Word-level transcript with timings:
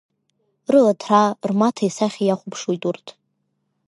Рыла 0.71 0.93
ҭраа 1.01 1.29
рмаҭа 1.49 1.83
исахьа 1.87 2.23
иахәаԥшуеит 2.25 2.83
урҭ. 2.89 3.05